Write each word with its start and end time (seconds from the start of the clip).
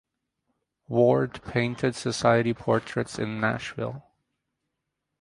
Ward 0.87 1.43
painted 1.43 1.93
society 1.93 2.55
portraits 2.55 3.19
in 3.19 3.39
Nashville. 3.39 4.01